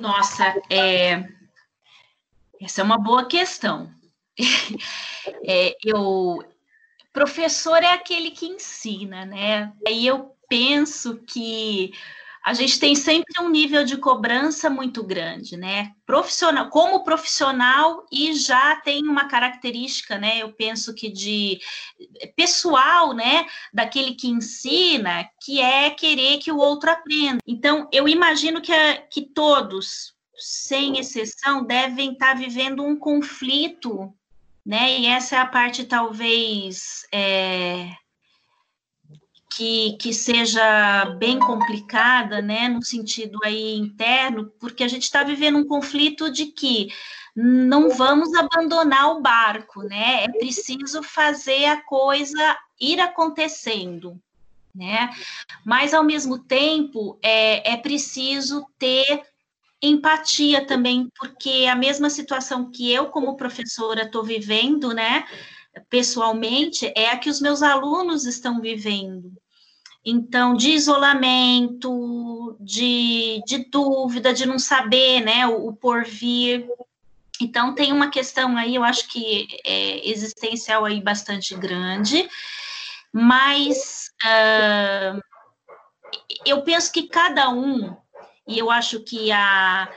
[0.00, 1.24] Nossa, é...
[2.60, 3.92] essa é uma boa questão.
[5.46, 6.42] É, eu,
[7.12, 9.72] professor é aquele que ensina, né?
[9.86, 11.92] Aí eu penso que
[12.44, 15.92] a gente tem sempre um nível de cobrança muito grande, né?
[16.04, 20.38] Profissional, como profissional e já tem uma característica, né?
[20.38, 21.60] Eu penso que de
[22.34, 23.46] pessoal, né?
[23.72, 27.38] Daquele que ensina, que é querer que o outro aprenda.
[27.46, 28.72] Então, eu imagino que,
[29.08, 34.12] que todos, sem exceção, devem estar vivendo um conflito
[34.64, 34.98] né?
[34.98, 37.90] E essa é a parte talvez é,
[39.54, 42.68] que, que seja bem complicada, né?
[42.68, 46.88] No sentido aí interno, porque a gente está vivendo um conflito de que
[47.34, 50.24] não vamos abandonar o barco, né?
[50.24, 54.20] É preciso fazer a coisa ir acontecendo,
[54.74, 55.10] né?
[55.64, 59.22] Mas ao mesmo tempo é, é preciso ter
[59.82, 65.26] empatia também, porque a mesma situação que eu, como professora, estou vivendo, né,
[65.90, 69.32] pessoalmente, é a que os meus alunos estão vivendo.
[70.04, 76.66] Então, de isolamento, de, de dúvida, de não saber, né, o, o porvir.
[77.40, 82.28] Então, tem uma questão aí, eu acho que é existencial aí bastante grande,
[83.12, 85.20] mas uh,
[86.44, 87.96] eu penso que cada um
[88.52, 89.88] e eu acho que a,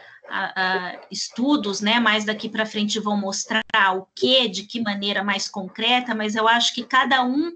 [1.11, 3.63] estudos, né, mais daqui para frente vão mostrar
[3.95, 7.53] o que, de que maneira mais concreta, mas eu acho que cada um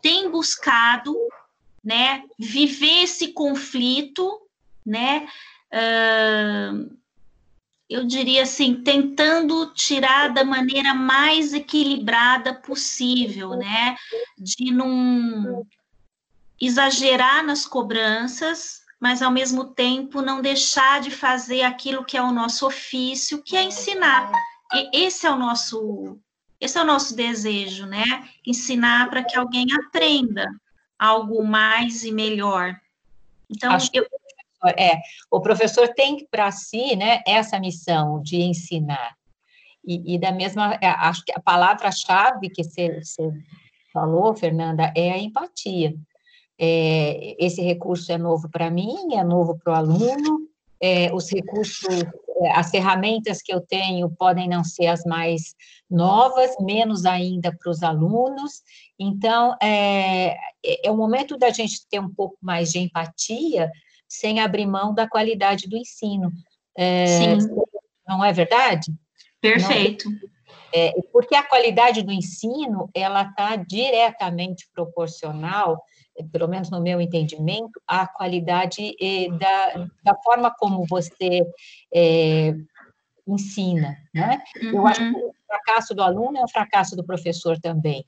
[0.00, 1.14] tem buscado,
[1.84, 4.40] né, viver esse conflito,
[4.84, 5.26] né,
[5.72, 6.96] uh,
[7.88, 13.96] eu diria assim, tentando tirar da maneira mais equilibrada possível, né?
[14.36, 15.64] De não
[16.60, 22.32] exagerar nas cobranças, mas ao mesmo tempo não deixar de fazer aquilo que é o
[22.32, 24.30] nosso ofício, que é ensinar.
[24.72, 26.18] E esse é o nosso
[26.58, 28.28] esse é o nosso desejo, né?
[28.46, 30.48] Ensinar para que alguém aprenda
[30.98, 32.74] algo mais e melhor.
[33.50, 33.90] Então, Acho...
[33.92, 34.06] eu,
[34.78, 34.98] é,
[35.30, 39.14] o professor tem para si, né, essa missão de ensinar.
[39.84, 43.30] E, e da mesma, é, acho que a palavra-chave que você, você
[43.92, 45.94] falou, Fernanda, é a empatia.
[46.58, 50.48] É, esse recurso é novo para mim, é novo para o aluno,
[50.80, 51.84] é, os recursos,
[52.42, 55.54] é, as ferramentas que eu tenho podem não ser as mais
[55.90, 58.62] novas, menos ainda para os alunos.
[58.98, 63.70] Então, é, é, é o momento da gente ter um pouco mais de empatia
[64.08, 66.32] sem abrir mão da qualidade do ensino.
[66.76, 67.38] É, Sim.
[68.06, 68.92] Não é verdade?
[69.40, 70.08] Perfeito.
[70.72, 75.82] É, porque a qualidade do ensino, ela está diretamente proporcional,
[76.32, 81.42] pelo menos no meu entendimento, à qualidade eh, da, da forma como você
[81.94, 82.54] é,
[83.26, 84.40] ensina, né?
[84.62, 84.70] Uhum.
[84.70, 85.12] Eu acho uhum.
[85.12, 88.04] que o fracasso do aluno é o fracasso do professor também.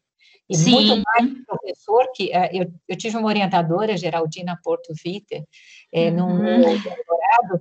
[0.49, 0.71] E Sim.
[0.71, 5.45] muito mais professor que uh, eu, eu tive uma orientadora, Geraldina Porto Viter,
[5.93, 6.65] é, uhum.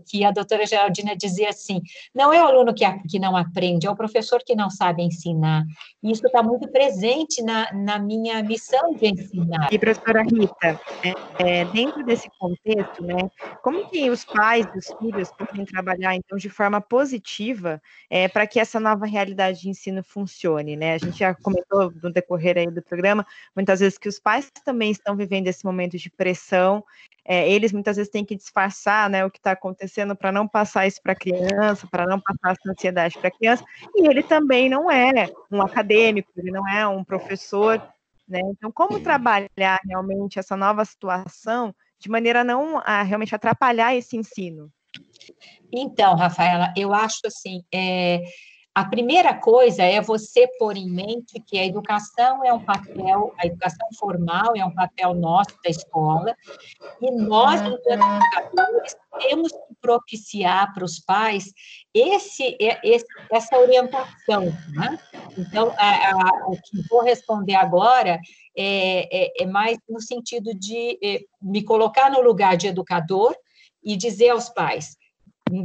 [0.06, 1.82] Que a doutora Geraldina dizia assim:
[2.14, 5.64] não é o aluno que, que não aprende, é o professor que não sabe ensinar.
[6.02, 9.68] E isso está muito presente na, na minha missão de ensinar.
[9.72, 13.30] E, professora Rita, é, é, dentro desse contexto, né,
[13.62, 18.60] como que os pais dos filhos podem trabalhar, então, de forma positiva é, para que
[18.60, 20.76] essa nova realidade de ensino funcione?
[20.76, 20.94] Né?
[20.94, 24.92] A gente já comentou no decorrer aí do programa, muitas vezes que os pais também
[24.92, 26.84] estão vivendo esse momento de pressão,
[27.28, 30.88] é, eles muitas vezes têm que disfarçar né, o que está acontecendo para não passar
[30.88, 33.64] isso para a criança, para não passar essa ansiedade para a criança,
[33.96, 37.82] e ele também não é um acadêmico, ele não é um professor,
[38.28, 38.40] né?
[38.46, 44.16] Então, como trabalhar realmente essa nova situação de maneira a não a realmente atrapalhar esse
[44.16, 44.72] ensino?
[45.72, 48.24] Então, Rafaela, eu acho assim, é,
[48.78, 53.48] a primeira coisa é você pôr em mente que a educação é um papel, a
[53.48, 56.36] educação formal é um papel nosso da escola,
[57.02, 61.52] e nós, educadores, temos que propiciar para os pais
[61.92, 64.44] esse, esse, essa orientação.
[64.70, 65.00] Né?
[65.36, 68.20] Então, a, a, o que vou responder agora
[68.56, 73.36] é, é, é mais no sentido de é, me colocar no lugar de educador
[73.84, 74.96] e dizer aos pais: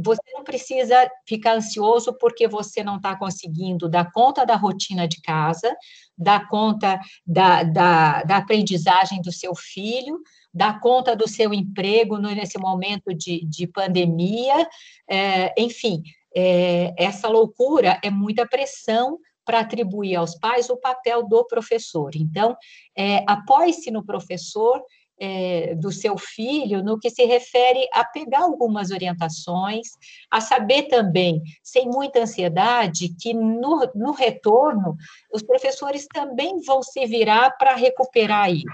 [0.03, 5.21] você não precisa ficar ansioso porque você não está conseguindo dar conta da rotina de
[5.21, 5.75] casa,
[6.17, 10.19] dar conta da, da, da aprendizagem do seu filho,
[10.53, 14.67] dar conta do seu emprego nesse momento de, de pandemia,
[15.09, 16.03] é, enfim,
[16.35, 22.11] é, essa loucura é muita pressão para atribuir aos pais o papel do professor.
[22.15, 22.55] Então,
[22.97, 24.81] é, apoie-se no professor
[25.19, 29.87] é, do seu filho no que se refere a pegar algumas orientações,
[30.29, 34.95] a saber também, sem muita ansiedade, que no, no retorno
[35.31, 38.65] os professores também vão se virar para recuperar isso.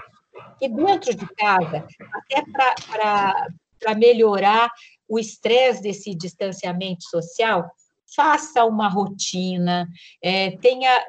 [0.60, 4.70] E dentro de casa, até para melhorar
[5.08, 7.70] o estresse desse distanciamento social,
[8.14, 9.88] faça uma rotina,
[10.22, 11.04] é, tenha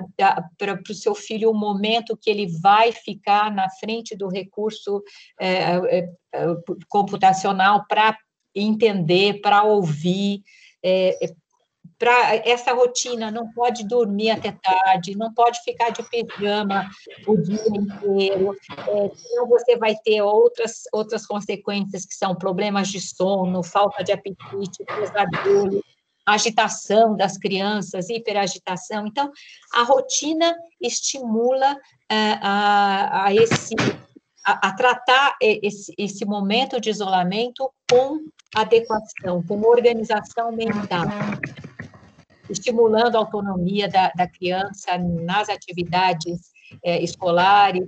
[0.57, 5.03] para o seu filho um momento que ele vai ficar na frente do recurso
[5.39, 6.45] é, é, é
[6.87, 8.17] computacional para
[8.55, 10.43] entender, para ouvir.
[10.83, 11.41] É, é,
[11.97, 16.89] para essa rotina, não pode dormir até tarde, não pode ficar de pijama
[17.27, 18.57] o dia inteiro,
[19.13, 24.83] senão você vai ter outras, outras consequências que são problemas de sono, falta de apetite,
[24.83, 25.83] pesadelo,
[26.33, 29.07] agitação das crianças, hiperagitação.
[29.07, 29.31] Então,
[29.73, 31.77] a rotina estimula
[32.09, 33.75] é, a, a, esse,
[34.45, 38.19] a, a tratar esse, esse momento de isolamento com
[38.55, 41.05] adequação, com organização mental,
[42.49, 46.51] estimulando a autonomia da, da criança nas atividades
[46.83, 47.87] é, escolares,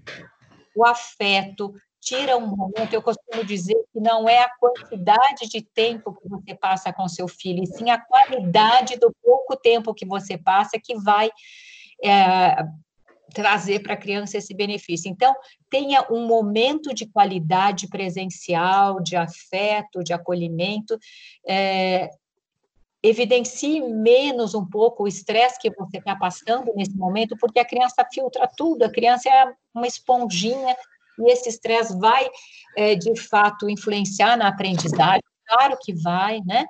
[0.76, 1.74] o afeto,
[2.04, 6.54] tira um momento, eu costumo dizer que não é a quantidade de tempo que você
[6.54, 10.96] passa com seu filho, e sim a qualidade do pouco tempo que você passa que
[10.96, 11.32] vai
[12.04, 12.66] é,
[13.34, 15.10] trazer para a criança esse benefício.
[15.10, 15.34] Então,
[15.70, 20.98] tenha um momento de qualidade presencial, de afeto, de acolhimento,
[21.48, 22.10] é,
[23.02, 28.06] evidencie menos um pouco o estresse que você está passando nesse momento, porque a criança
[28.12, 30.76] filtra tudo, a criança é uma esponjinha
[31.20, 32.30] e esse estresse vai,
[32.76, 36.66] é, de fato, influenciar na aprendizagem, claro que vai, né?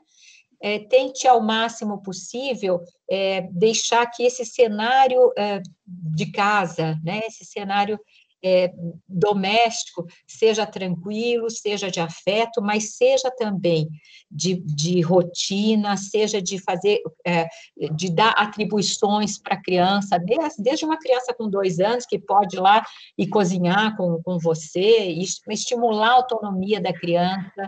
[0.64, 2.80] é, tente ao máximo possível
[3.12, 8.00] é, deixar que esse cenário é, de casa, né, esse cenário
[8.44, 8.74] é,
[9.08, 13.88] doméstico seja tranquilo, seja de afeto, mas seja também
[14.30, 17.48] de, de rotina, seja de fazer, é,
[17.94, 22.58] de dar atribuições para a criança, desde, desde uma criança com dois anos, que pode
[22.58, 22.84] ir lá
[23.18, 25.08] e cozinhar com, com você,
[25.48, 27.66] estimular a autonomia da criança,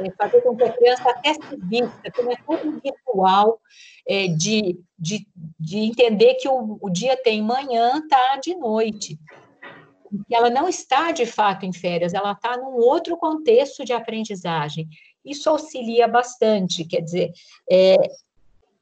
[0.00, 3.60] é, fazer com que a criança até se vista, como é todo virtual,
[4.08, 5.28] é, de, de,
[5.60, 9.18] de entender que o, o dia tem manhã, tarde e noite
[10.26, 14.88] que ela não está de fato em férias, ela está num outro contexto de aprendizagem.
[15.24, 17.32] Isso auxilia bastante, quer dizer,
[17.70, 17.96] é,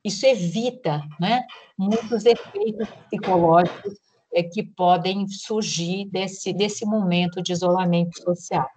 [0.05, 1.45] isso evita né,
[1.77, 3.95] muitos efeitos psicológicos
[4.33, 8.69] é, que podem surgir desse, desse momento de isolamento social.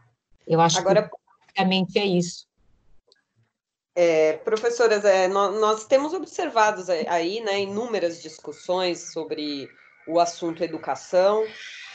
[0.47, 2.47] Eu acho Agora, que basicamente é isso.
[3.95, 9.69] É, professoras, é, nós, nós, temos observado aí né, inúmeras discussões sobre
[10.09, 11.45] o assunto educação,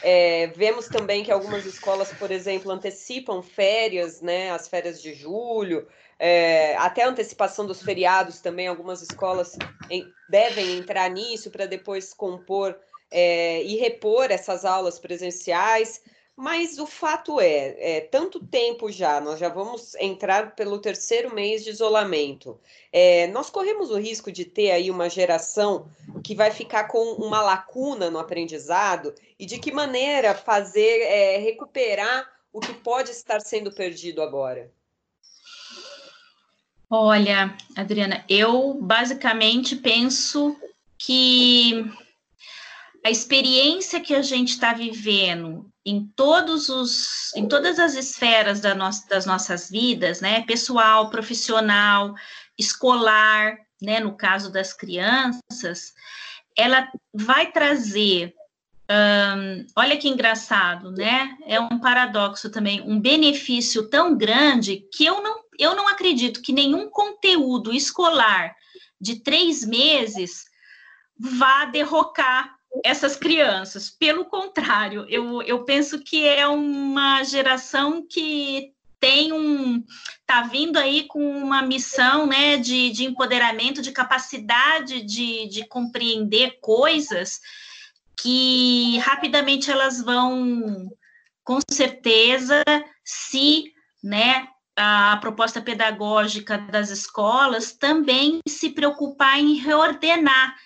[0.03, 5.87] é, vemos também que algumas escolas, por exemplo, antecipam férias, né, as férias de julho,
[6.19, 9.57] é, até antecipação dos feriados também, algumas escolas
[9.91, 12.79] em, devem entrar nisso para depois compor
[13.11, 16.03] é, e repor essas aulas presenciais.
[16.37, 21.63] Mas o fato é, é, tanto tempo já, nós já vamos entrar pelo terceiro mês
[21.63, 22.59] de isolamento.
[22.93, 25.89] É, nós corremos o risco de ter aí uma geração
[26.25, 32.29] que vai ficar com uma lacuna no aprendizado e de que maneira fazer é, recuperar
[32.53, 34.73] o que pode estar sendo perdido agora?
[36.91, 40.57] Olha, Adriana, eu basicamente penso
[40.99, 41.85] que
[43.05, 48.73] a experiência que a gente está vivendo em todos os, em todas as esferas da
[49.11, 52.15] das nossas vidas, né, pessoal, profissional,
[52.59, 55.93] escolar, né, no caso das crianças,
[56.57, 58.35] ela vai trazer,
[58.91, 65.23] um, olha que engraçado, né, é um paradoxo também, um benefício tão grande que eu
[65.23, 68.57] não, eu não acredito que nenhum conteúdo escolar
[68.99, 70.47] de três meses
[71.19, 73.91] vá derrocar essas crianças.
[73.91, 79.85] Pelo contrário, eu, eu penso que é uma geração que tem um
[80.27, 86.59] tá vindo aí com uma missão né, de, de empoderamento, de capacidade de, de compreender
[86.61, 87.39] coisas
[88.19, 90.89] que rapidamente elas vão,
[91.45, 92.65] com certeza,
[93.05, 93.65] se
[94.03, 100.57] né, a proposta pedagógica das escolas também se preocupar em reordenar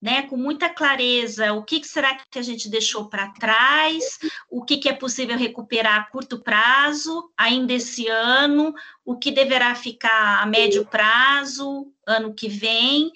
[0.00, 4.18] né, com muita clareza o que, será que a gente deixou para trás,
[4.48, 8.72] o que, que é possível recuperar a curto prazo, ainda esse ano,
[9.04, 13.10] o que deverá ficar a médio prazo, ano que vem,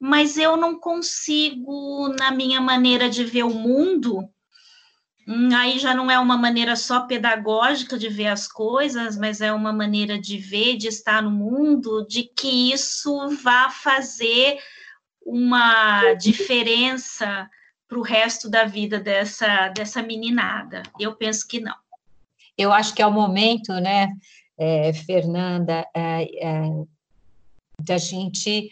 [0.00, 4.26] mas eu não consigo, na minha maneira de ver o mundo,
[5.28, 9.52] hum, aí já não é uma maneira só pedagógica de ver as coisas, mas é
[9.52, 14.58] uma maneira de ver, de estar no mundo, de que isso vá fazer
[15.24, 17.48] uma diferença
[17.88, 20.82] para o resto da vida dessa, dessa meninada?
[20.98, 21.76] Eu penso que não.
[22.56, 24.08] Eu acho que é o momento, né,
[24.56, 26.84] é, Fernanda, é, é,
[27.80, 28.70] da gente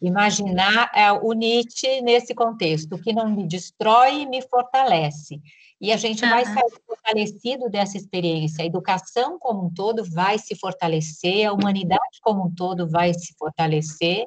[0.00, 5.40] imaginar é, o Nietzsche nesse contexto, o que não me destrói, me fortalece.
[5.80, 6.30] E a gente uhum.
[6.30, 8.62] vai sair fortalecido dessa experiência.
[8.62, 13.34] A educação como um todo vai se fortalecer, a humanidade como um todo vai se
[13.38, 14.26] fortalecer,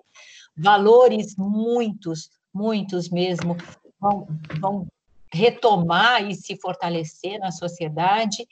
[0.58, 3.55] valores muitos, muitos mesmo,
[3.99, 4.28] vão,
[4.60, 4.88] vão
[5.32, 8.47] retomar e se fortalecer na sociedade.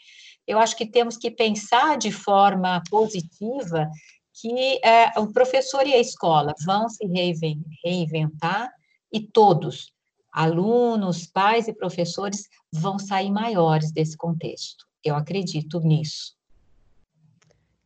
[0.45, 3.89] Eu acho que temos que pensar de forma positiva
[4.33, 7.05] que é, o professor e a escola vão se
[7.83, 8.69] reinventar
[9.11, 9.93] e todos,
[10.31, 14.85] alunos, pais e professores, vão sair maiores desse contexto.
[15.01, 16.35] Eu acredito nisso.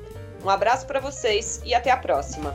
[0.43, 2.53] Um abraço para vocês e até a próxima.